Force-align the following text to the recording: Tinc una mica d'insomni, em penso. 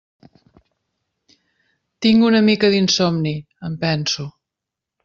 Tinc 2.07 2.27
una 2.31 2.43
mica 2.49 2.73
d'insomni, 2.77 3.39
em 3.71 3.79
penso. 3.87 4.29